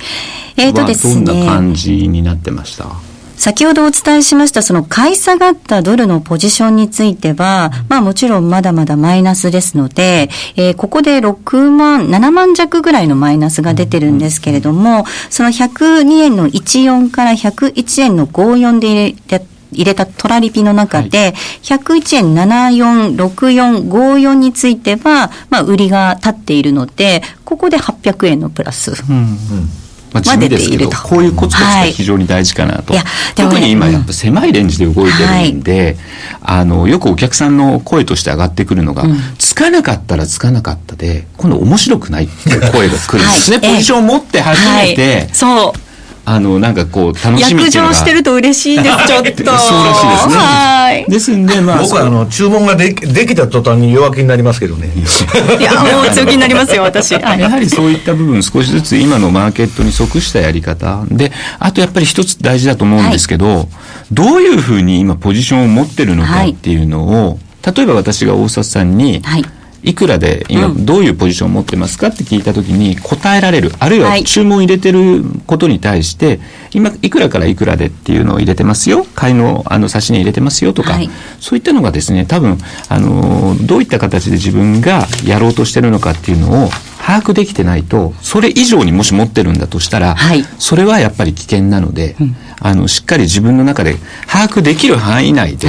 [0.56, 1.24] えっ、ー、とですね。
[1.24, 3.09] どんな感じになってました？
[3.40, 28.92] 先ほどお伝えしました、その買い下がったドルのポジションについては、まあもちろんまだまだマイナスですので、えー、ここで6万、7万弱ぐらいのマイナスが出てるんですけれども、その102円の14から101円の54で入れ、入れたトラリピの中で、はい、101円74、64、54については、まあ、売りが立っているので、ここで800円のプラス。
[29.08, 33.04] うんうんまあ、地味ですけどこういうコツコツが非常に大事かなと、はい、
[33.36, 35.98] 特に今やっぱ狭いレンジで動いてるんで、うん。
[36.42, 45.89] あのよくお客さんの声として上がってくるのが、うん、つかなかったらつかなかったで今度面白くないっていう声が来るんですね、はい、ポジションを持って初めて、そう
[46.24, 47.94] あの、なんかこう、楽しみっていうのが。
[47.94, 49.32] してると嬉しいです、ちょっと。
[49.34, 50.34] そうらしいですね。
[50.38, 51.10] はい。
[51.10, 51.82] ですんで、まあ。
[51.82, 54.90] 僕は、あの、注文ができできた途端に弱気になりますけどね。
[54.96, 57.12] いや、もう強気になりますよ、私。
[57.12, 61.04] やはりそういった部分、少しずつ今のマーケットに即したやり方。
[61.10, 63.66] で、あとやっぱり一つ大事だと思うんですけど、はい、
[64.12, 69.44] どういうふうに今ポジションを持ってるのかっていうのを、はい、例えば私が大里さんに、はい
[69.82, 76.40] いくらで今どういうポジションを持ってますかって聞いたときに答えられる、あるいは注文入れてることに対して、
[76.72, 95.68] 今いくらからいくらでっていうのを入れてますよ、買いのあの差し値入れてますよとか、はい、そういったのがですね、多分、あの、どういった形で自分がやろうとしてるのかっていうのを把握できてないと、それ以上にもし持ってるんだとしたら、はい、それはやっぱり危険なので、うん、あの、しっかり自分の中で把握できる範囲内で、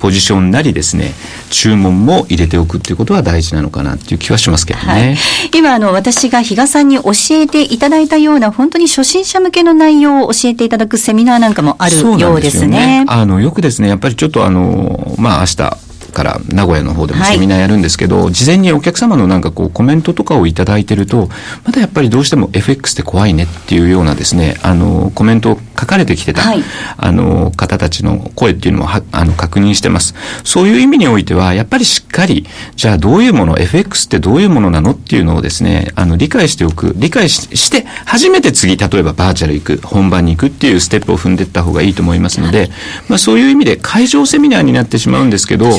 [0.00, 1.12] ポジションなりですね、
[1.50, 4.84] 注文も入れておくっていうことは大事なのかなっていう気はしますけどね。
[4.86, 5.16] はい、
[5.54, 12.60] 今、あの、私が比嘉さんに教えていただいたような、本当に初心者向けの内容を教えていただくセミナーなんかもあるようですね。
[12.60, 13.04] すよね。
[13.08, 21.28] あの、よくですね、やっぱりちょっとあの、まあ、明日、から名古屋の方でもセミナーやるんですけど、はい、事前にお客様のなんかこうコメントとかをいただいてると、
[21.64, 26.62] まだやっぱりどうしても FX って怖いねっていうようなですね、あの、コメントを書かれてきてた、はい、
[26.96, 30.14] あの、方たちの声っていうのもはあの確認してます。
[30.44, 32.46] そういう意味においては、やっぱりしっかり、
[32.76, 42.70] じゃあどういうもの、FX ってどういうものなのっていうのをですね、あの、理解しておく、理解して、初めて次、例えばバーチャル行く、本番に行くっていうステップを踏んでいった方がいいと思いますので、
[43.08, 45.78] まあそういう意味で会場セミナーになってしまうんですけど、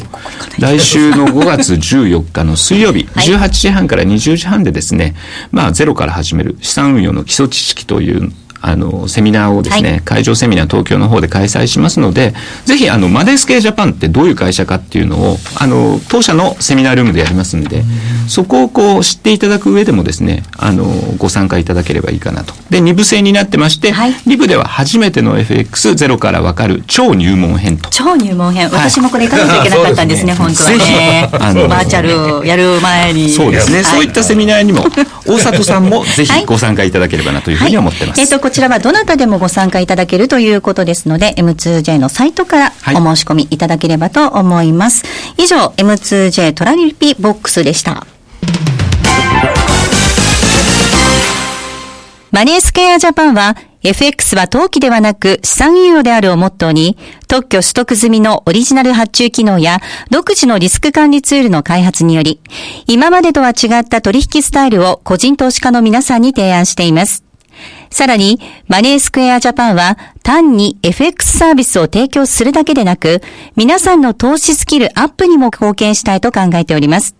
[0.59, 5.15] 来週の5月14日の水曜日、18時半から20時半でですね、
[5.51, 8.31] まあゼロから始める資産運用の基礎知識という
[8.65, 17.83] あの、セミナーをですね、はい、会場セミナー東京の方で開催しますので、ぜひ、あの、マネースケージャパンってどういう会社かっていうのを、あの、当社のセミナールームでやりますんで、
[18.29, 20.85] そこをこう知っていただく上でもですね、あの、
[21.17, 22.53] ご参加いただければいいかなと。
[22.69, 27.89] で、2部制になってまして、はい、2部では初めての FX ゼロからわかる超入門編と。
[27.89, 28.69] 超入門編。
[28.71, 31.29] 私もこれ行かないといけなかったんですね、 本当はね。
[31.37, 32.01] あの、バーチャ
[32.41, 33.29] ルやる前に。
[33.29, 34.85] そうですね、そういったセミナーにも、
[35.27, 38.21] 大里さんもぜひご参加いただければなというふうに思ってます。
[38.21, 45.05] えっ、と、こちらはどなたでももご参加いただけるということですので、M2J のサイトからお申し込みいただければと思います。
[45.05, 48.05] はい、以上、M2J トラリピボックスでした。
[52.31, 62.39] マネースケアジャパンは FX は投機ではなく資産運用であるをモットーに、特許取得済みのオリジナル発注機能や独自のリスク管理ツールの開発により、
[62.87, 67.22] 今までとは違った取引スタイルを個人投資家の皆さんに提案しています。
[67.93, 73.21] さらに、マネースクエアジャパンは単に FX サービスを提供するだけでなく、
[73.55, 77.15] 皆さんの投資スキルアップにも貢献したいと考えております。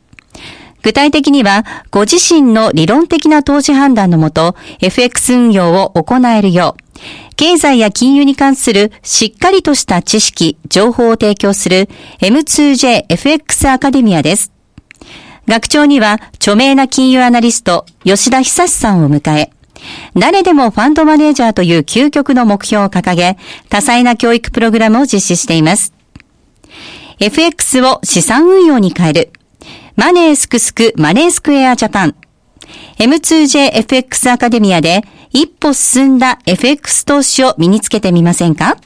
[0.81, 11.87] 具体的には、ご自身の理論的な投資判断のもと、FX 運用を行えるよう、経済や金融に関するしっかりとした知識、情報を提供する
[12.19, 14.51] M2JFX アカデミアです。
[15.47, 19.51] 学長には著名な金融アナリスト吉田久さんを迎え、
[20.15, 23.37] 誰でもファンドマネージャーという究極の目標を掲げ、
[23.69, 25.93] 多彩な教育プログラムを実施しています。
[27.19, 29.33] FX を資産運用に変える。
[29.95, 32.15] マネースクスクマネースクエアジャパン。
[32.97, 38.77] M2JFX アカデミアで一歩進んだ FX 投資を身につけてみませんか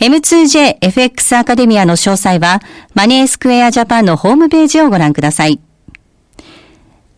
[0.00, 2.60] ?M2JFX アカデミアの詳細は
[2.94, 5.60] マネースクエアジャパンのホームページをご覧ください。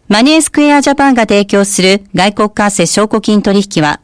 [0.09, 4.01] マネースクエアジャパンが提供する外国為替証拠金取引は、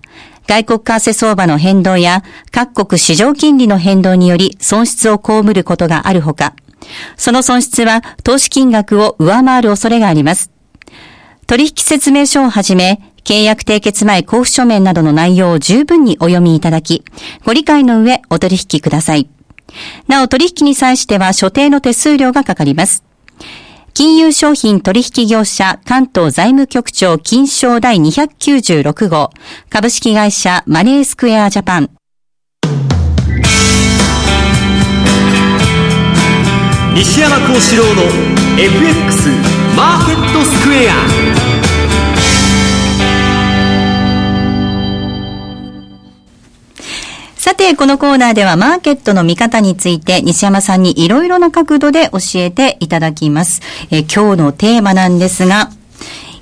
[0.47, 6.55] 外国為替相場の変動や各国市場金利の変動により損失を被ることがあるほか、
[7.17, 10.51] その損失は投資金額を上回る恐れがあります。
[11.47, 17.03] 取引説明書をはじめ、契約締結前交付書面などの内容を十分にお読みいただき、
[17.47, 19.31] ご理解の上お取引ください。
[20.07, 23.04] なお取引に際しては所定の手数料がかかります。
[23.95, 29.31] 金融商品取引業者関東財務局長金賞第296号。
[29.71, 31.91] 株式会社マネースクエアジャパン。
[36.97, 38.03] 西山幸四郎の
[38.59, 39.29] FX
[39.77, 41.44] マーケットスクエア。
[47.45, 53.61] さて、このコーナーではマーケットの見方について西山さんにいろいろな角度で教えていただきます。
[53.91, 55.69] え今日のテーマなんですが、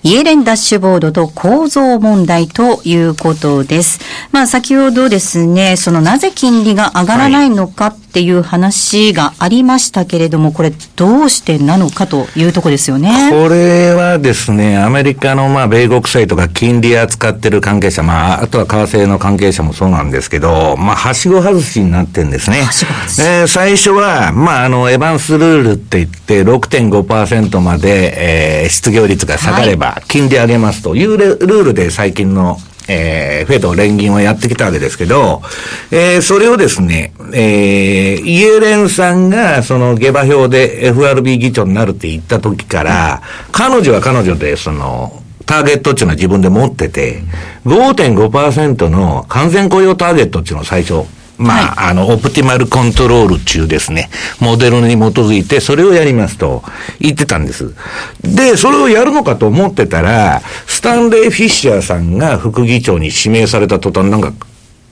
[0.04, 3.98] イエレンダッシュボードと構造問題ということです。
[4.30, 13.30] まあ先ほどですね、そのなぜ金利が上がらないのかっていう話がありましたけれども、これどうしてなのかというとこですよね。
[13.30, 22.58] これはですね、アメリカのまあ米国債とか金利扱ってる関係者、まああとは為替の関係者もそうなんですけど、まあはしご外しになってんですね。
[22.58, 32.58] えー、最初は、まああのエヴァンスルールって言って6.5%まで、えー、失業率が下がれば、はい金利上げますというルールで最近の
[32.92, 35.42] えー、フェド連銀はやってきたわけですけど、
[35.90, 47.22] えー、それをですね、えー、イエレンさんが、その下馬評で FRB 議長になるって言った時から、彼女は彼女で、その、ターゲットっていうのは自分で持ってて、
[47.64, 51.04] 5.5%の完全雇用ターゲットっていうのを最初、
[51.42, 56.62] まあ、はい、あの、オプティマルコントロール中ですね、モデルに基づいて、それをやりますと
[57.00, 57.74] 言ってたんです。
[58.22, 64.32] で、それをやるのかと思ってたら、スタンレー・フィッシャーさんが副議長に指名された途端、なんか、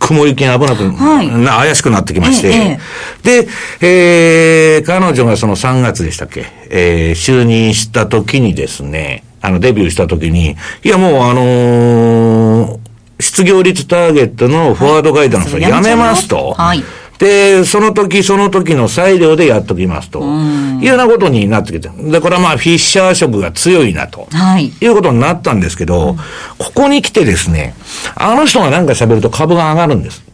[0.01, 2.79] 雲行きが危なく、はい、な怪しくなってきまして、え
[3.23, 3.49] え、で、
[3.83, 12.80] えー、彼女がその3月でしたっけ、えー、就任した時にですね、あの、デビューした時に、いやもうあのー
[13.21, 16.55] 失業率ターゲットのフォワードガイダンスをやめますと。
[16.55, 16.83] はい。
[17.21, 20.21] で、その時その時の裁量でやっときますと。
[20.21, 21.91] いうようなことになってきて。
[21.91, 24.27] で、これはまあ、フィッシャー色が強いなと。
[24.31, 24.73] はい。
[24.81, 26.17] いうことになったんですけど、
[26.59, 27.75] ここに来てですね、
[28.15, 30.30] あの人が何か喋ると株が上がるんです。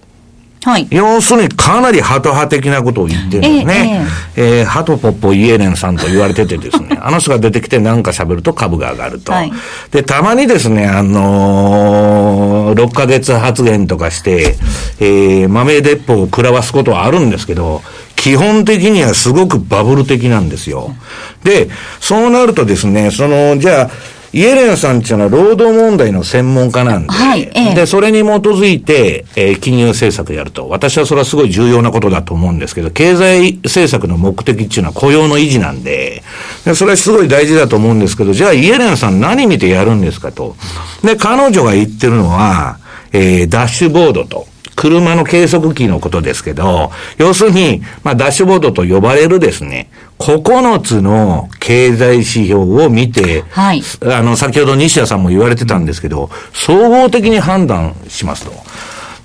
[0.67, 0.89] はい。
[0.91, 4.05] 要するにかなりハト派的なことを言ってるんですね。
[4.37, 9.31] えー、えー、ハトポッポイエレンさんと言われててですね、 あの人が出てきて何か喋ると株が上がると。
[9.31, 9.53] はい、
[9.93, 14.57] で、たまにですね、あのー、6ヶ月発言とかして、
[14.99, 17.83] えー、豆鉄砲を食らわすことはあるんですけど、
[18.17, 20.97] 基本的にはすごくバブル的なんですよ。
[21.45, 21.69] で、
[22.01, 23.91] そうなるとですね、その、じゃあ、
[24.33, 30.69] イエレンさんっていうのは労働問題の専門家なんで、はい、ええ、で、それに基づいて、えー、金融政策やると。
[30.69, 36.23] 私はそれはすごい重要なことだと思うんですけど、経済政策の目的っていうのは雇用の維持なんで、
[36.65, 40.57] でそれはすごい大事だと思うんですけど、じゃあイエレンさん何見てやるんですかと。
[41.03, 42.79] で、彼女が言ってるのは、
[43.13, 44.47] えー、ダッシュボードと。
[44.77, 58.53] 車の計測器のことですけど、要するに、まあ、ダッシュボードと呼ばれるですね、9つの経済指標を見て、はい、あの、先ほど西田さんも言われてたんですけど、総合的に判断しますと。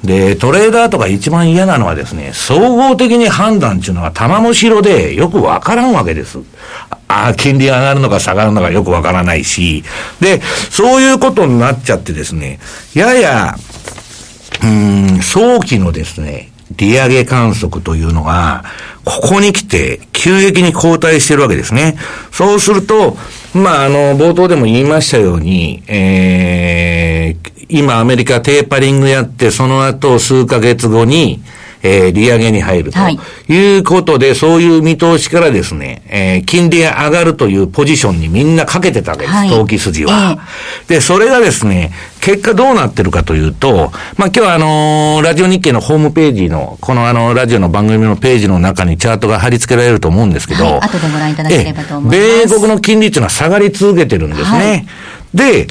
[0.03, 6.39] で、トレーダーとか一番嫌なのはですね、総合的に判断っていうのは玉むしろでよくわからんわけです。
[7.07, 9.83] ああ、金利上がるのか下がるのかよくわからないし、
[10.19, 10.41] で、
[10.71, 12.59] そういうことになっちゃってですね、
[12.95, 13.55] やや、
[14.63, 18.63] うん、早期のですね、利上げ観測というのが、
[19.03, 21.97] ここに来て急激に後退してるわけですね。
[22.31, 23.17] そうすると、
[23.53, 31.41] まあ、あの、冒頭でも言いましたように、えー、今アメリカテーパリングやって、その後数ヶ月後に、
[31.83, 32.99] えー、利上げに入ると。
[33.09, 33.77] い。
[33.77, 40.37] うことで、はい、そういう見通しからですね、えー、金利が上がるというポジションにみんなかけてたわけです、はい、投機筋は、
[40.83, 52.47] えー、で、それがですね、結果どうなってるかというと、まあ、今日はあのー、ラジオ日経のホームページの、このあの、ラジオの番組のページの中にチャートが貼り付けられると思うんですけど、はい、後でご覧いただければと思います。
[52.47, 54.85] 米国の金利っていうのは下がり続けてるんですね。
[55.33, 55.67] で、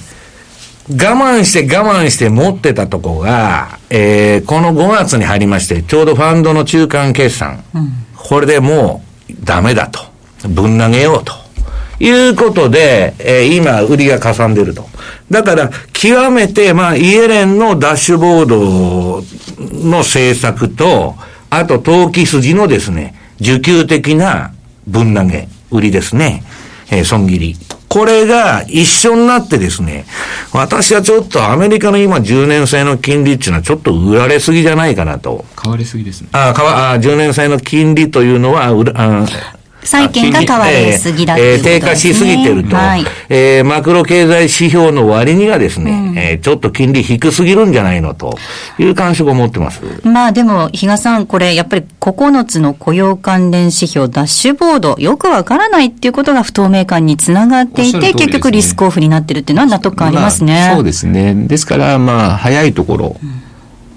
[0.90, 10.00] 我慢して我慢して持ってたとこが、えー、この5月に入りまして、ちょうどファンドの中間決算、うん、これでもうダメだと。
[10.48, 11.32] ぶん投げようと。
[12.02, 14.86] いうことで、えー、今、売りがかさんでると。
[15.30, 19.22] だから、極めて、まあ、イエレンのダッシュボード
[19.86, 21.14] の政策と、
[21.50, 24.52] あと、投機筋のですね、受給的な
[24.86, 26.42] ぶん投げ、売りですね、
[26.90, 27.56] えー、損切り。
[27.90, 30.04] これが一緒になってですね、
[30.52, 35.44] 私はちょっとアメリカの今10年債の金利っていうのはちょっと売られすぎじゃないかなと。
[35.56, 36.28] 買われすぎですね。
[36.30, 39.26] あ、買わ、あ、10年債の金利というのは、あ
[39.82, 41.80] 債券が変わりすぎだということですね。
[41.80, 42.76] 低下しすぎてると。
[42.76, 48.36] はい、えー、マクロ経済指標の割にはですね、うん、えー、ちょっと金利低すぎるんじゃないのと
[48.78, 49.80] いう感触を持ってます。
[50.04, 60.54] まあでも、比嘉さん、これやっぱり9つの雇用関連指標、ダッシュボード、よくわからないっていうことが不透明感につながっていて、ね、結局リスクオフになってるっていうのは納得感ありますね。
[60.54, 61.34] まあ、そうですね。
[61.34, 63.40] ですから、まあ、早いところ、うん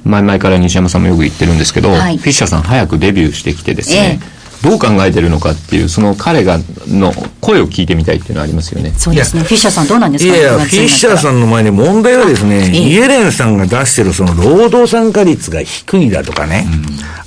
[0.05, 6.57] 前々から西山さんもよく言ってるんですけど、はい、フィッシャーさん早くデビューしてきてですね、ええどう考えてるのかっていう、その彼が
[6.87, 7.11] の
[7.41, 8.91] 声を聞いてみたいっていうのはありますよね。
[8.91, 9.43] そうですね。
[9.43, 10.33] フィッシャーさんどうなんですか？
[10.33, 16.85] いやいや、フィッシャーさんの前に問題はですね、イエレンさんが出してるその労働参加率が低いだとかね、うん、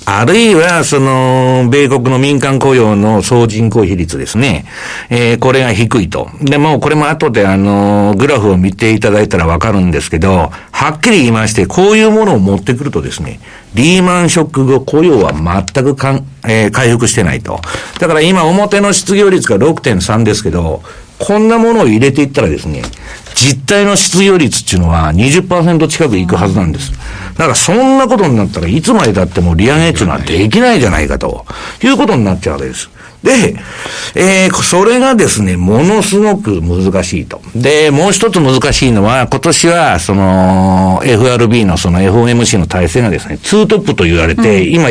[0.09, 4.63] あるいはその、米国の民間雇用の総人口比率ですね、
[5.09, 6.29] えー、これが低いと。
[6.41, 13.41] でも、これも後であの、グラフを見ていただいたらわかるんですけど、はっきり言いまして、こういうものを持ってくるとですね、
[13.73, 17.59] リーマンショック後雇用は全くかん、えー、回復してないと。
[17.99, 20.83] だから今表の失業率が6.3ですけど、
[21.19, 22.83] こんなものを入れていったらですね、
[23.33, 26.91] 実態の失業率っていうのは20%近くいくはずなんです。
[27.37, 31.45] だからそんなことになったらいつまで経っても利上げっていうのはできないじゃないかと
[31.83, 32.89] いうことになっちゃうわけです。
[33.23, 33.55] で、
[34.15, 37.41] えー、それがですね、ものすごく難しいと。
[37.55, 44.89] で、もう一つ難しいのは、今年は、その、FRB のその FOMC の体制がですね、ツートップと言われて、うん、今、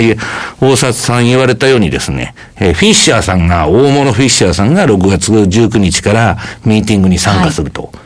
[0.60, 7.82] 大札さん言われたようにですね、えー、フィッシャーさんが、大物フィッシャーさんが6月19日からミーティングに参加すると。
[7.82, 8.05] はい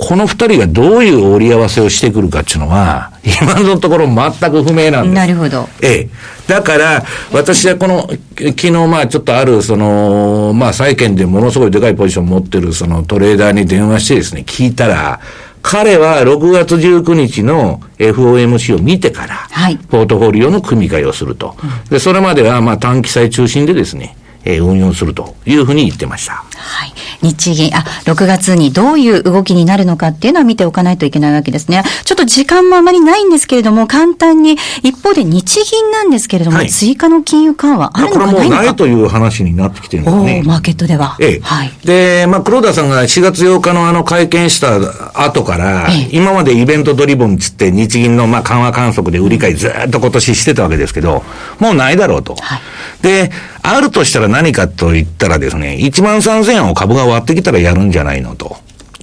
[0.00, 5.14] この二人がどういう折り合わせをしてくるかっていうのは、今のところ全く不明なんです。
[5.14, 5.68] なるほど。
[5.82, 6.08] ええ。
[6.46, 15.20] だから、私はこの、昨日まあちょっとある、その、まあ債券でものすごいでかいポジションを持ってるそのトレーダーに電話してですね、聞いたら、
[15.62, 21.56] 彼は6月19日の FOMC を見てから、はい、ポートフォリオの組み替えをすると。
[21.90, 26.32] で、それまではまあ短期債中心でですね、えー、運用するというふうに言ってました。
[26.56, 26.92] はい。
[27.22, 31.82] 日銀、あ、6月にどういう動きになるのかっていうのは見ておかないといけないわけですね。
[32.04, 40.42] ちょっと時間もあまりないんですけれども、簡単に、一方で日銀なんですけれども、はい、追加の金融緩和あるのかないのかこれもうないという話になってきてるんですね。
[40.44, 41.16] マーケットでは。
[41.20, 41.40] ええ。
[41.40, 41.72] はい。
[41.84, 51.22] で、まあ、黒田さんが4月8日のあの会見した後から、ええ、今までイベントドリブンつって日銀のまあ緩和観測で売り買いずっと今年してたわけですけど、
[51.58, 52.34] もうないだろうと。
[52.36, 52.60] はい、
[53.02, 53.30] で、
[53.62, 58.56] あるとしたら何かと言ったらですね、1万3000円を株が割ってきたらやるんじゃないのと。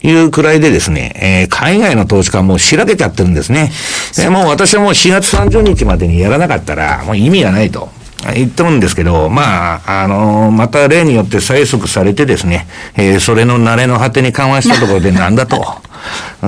[0.04, 3.72] いうくらいでですね、えー、海外の投資家はもうしらけちゃってるんですね。
[4.16, 7.90] でもう私はもう4月30日までにやらなかったら、もう意味がないと。
[8.34, 15.64] 言ってるんですけど、まあ、あのー、また例によって催促されてですね、えー、それの慣れの果てに緩和したところでなんだと。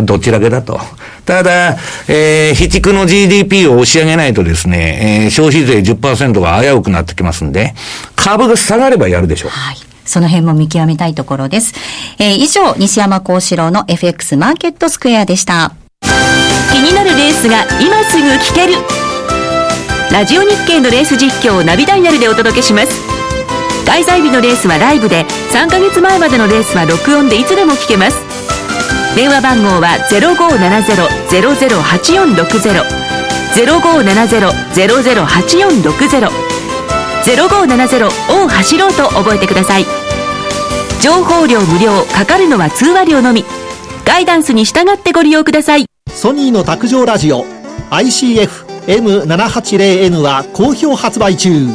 [0.04, 0.80] どちらけだと。
[1.26, 1.78] ただ、
[2.08, 7.74] えー、非畜の GDP を押し上げないとですね、えー、消費税10%が危うくなってきますんで、
[8.16, 9.52] 株が下がればやるでしょう。
[9.52, 9.78] はい。
[10.06, 11.74] その辺も見極めたいところです。
[12.18, 15.74] えー、以上、西山幸四郎の FX マーケットスクエアでした。
[16.74, 18.74] 気になるレースが今すぐ聞ける。
[20.12, 23.20] ラジオ日経のレース実況をナビダイヤルでお届けします。
[23.86, 28.29] 開催日のレースはライブで、3ヶ月前までのレースは録音でいつでも聞けます。
[29.16, 32.84] 電話番号は0570-008460
[33.56, 36.30] 0570-008460
[37.24, 38.08] 0570
[38.44, 39.86] を走ろうと覚えてください。
[41.02, 43.46] 情報量無料かかるのは通話料のみ。
[44.06, 45.86] ガイダンスに従ってご利用ください。
[46.10, 47.46] ソニーの卓上ラジオ
[47.92, 51.68] ICF-M780N は好評発売中。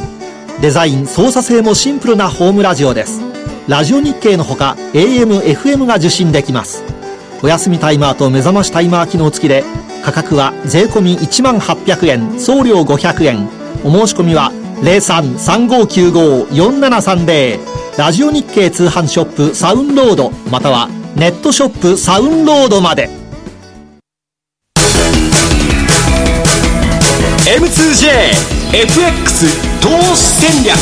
[0.60, 3.20] デザイン操作性もシンプルなホームラジオです。
[3.68, 6.84] ラジオ日経のほか AM、FM が受信できます。
[7.44, 9.64] お休みタイマーと目覚ましタイマー機能付きで
[10.02, 13.46] 価格は税込1万800円送料500円。
[13.84, 17.58] お申し込みは0335954730
[17.98, 23.10] ラジオ日経通販ショップサウンロードまたはネットショップサウンロードまで。
[27.44, 30.72] M2JFX 投資戦略。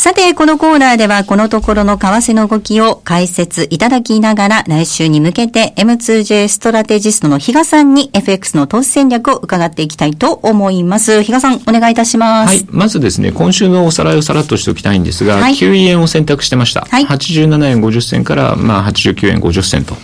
[0.00, 11.22] さて、このコーナーではこのところの為替の動きを解説いただきながら来週に向けて M2J ストラテジストの比嘉さんに FX の投資戦略を伺っていきたいと思います。
[11.22, 12.56] 比嘉さん、お願いいたします。
[12.56, 12.66] はい。
[12.70, 16.86] まずですね、今週のおさらいをさらっとしておきたいんですが、はい、9円を選択してました。
[16.90, 17.04] はい。
[17.04, 19.96] 87円50銭から、まあ、89円50銭と。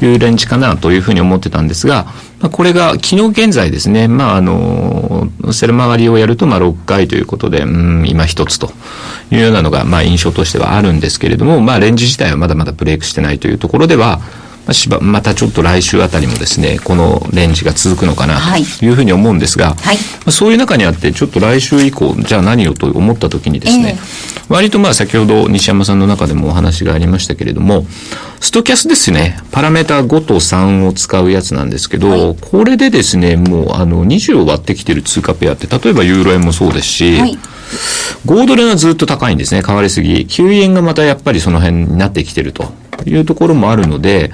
[0.00, 2.06] いうレンジかなというふうに思ってたんですが、
[2.42, 8.72] まあ、これが昨日現在ですね、まあ、あの、セル回りをやると、まあ、6回ということで、うん、今一つと。
[9.30, 14.20] いうようなのが、まあ、印象としてはあるんですけれども、まあ、レンジ自体はまだまだブレイクしてないというところでは、
[14.66, 18.88] ましばまたちょっと来週あたりもですねこのレンジが続くのかなとい。
[18.88, 27.86] うふうに思うんですが、はい、まあ、そういう中にあってちょっと来週以降じゃあ何をと思った時にですね、えー、割とまあ先ほど西山さんの中でもお話がありましたけれども
[28.40, 37.38] ストキャスですねパラメータ5と3を使うやつなんですけど、はい、これでですねもうあの20を割ってきてる通貨ペアって例えばユーロ円もそうですし、はい
[38.26, 40.14] 5ドルがずっと高いんですね、変わりすぎ。
[40.14, 42.72] 9円がまたやっぱりその辺になってきてると
[43.06, 44.30] いうところもあるので、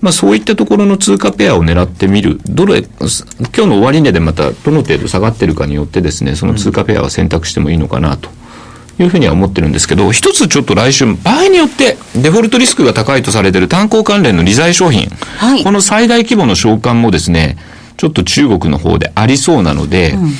[0.00, 2.40] まあそういったところの通貨ペアを狙ってみる。
[2.44, 8.28] どれ、今日の終値でまたどの程度下がってるかによってですね、その通貨ペアは選択してもいいのかなと。
[9.00, 17.56] いうふうには思ってるんですけど、一つちょっと来週、場合によってデフォルトリスクが高いとされている炭鉱関連の利財商品、はい、この最大規模の償還もですね、
[17.96, 20.32] ちょっと中国の方でありそうなので、うん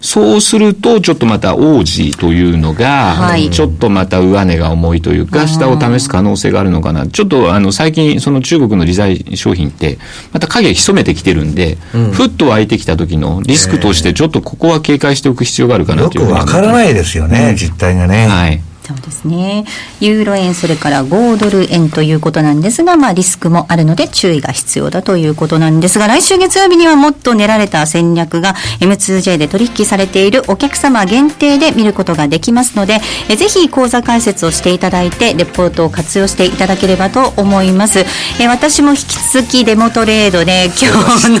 [0.00, 7.06] そうすると、ちょっとまた王子というのが、はい、ちょっとまた上値が重いというか、下を試す可能性があるのかな。
[7.06, 9.98] ちょっとあの、最近、その中国の利財商品って、
[10.32, 18.26] また影潜めてきてるんで、うん、ふっと湧いてきた時のリスクとして、ちょっとここは警戒しておく必要があるかなというよくわからないですよね、うん、実態がね。
[18.26, 18.62] はい。
[18.90, 19.64] そうですね。
[20.00, 38.04] ユーロ円、それから5ドル円ということなんですが、まあリスクもあるので注意が必要だということなんですが、来週月曜日にはもっと練られた戦略が M2J で取引されているお客様限定で見ることができますので、えぜひ講座解説をしていただいて、レポートを活用していただければと思います。
[38.40, 41.40] え私も引き続きデモトレードで今日の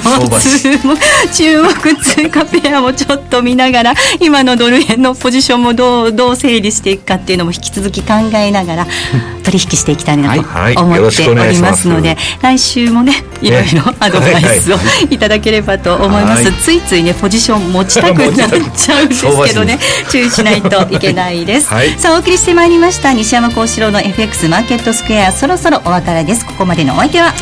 [1.32, 8.86] 注目通貨ペアをちょっと見ながら、今のドル円のポジションもどう、どう整理していくかっていうのも引き続き考えながら
[9.42, 13.12] 取引していきたいなと思っておりますので、来週もね
[13.42, 14.78] いろいろアドバイスを
[15.10, 19.78] いただければと思います、ついついねポジション持ちたくなっちゃうんですけどね
[20.10, 26.44] 注意しないといけないです、さあお送りしてまいりました西山幸四郎の FX マーケットスクエアそろそろお別れです。
[26.44, 27.34] ここまでのお相手は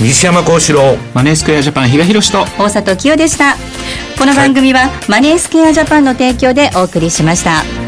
[0.00, 0.96] 西山幸四郎。
[1.14, 3.56] マネースクエアジャパン比嘉宏と大里清でした。
[4.18, 7.83] この番組は、マネースクエアジャパンの提供でお送りしました。